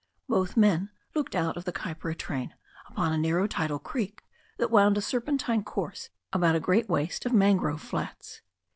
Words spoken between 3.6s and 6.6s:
creek that wound a ser pentine course about a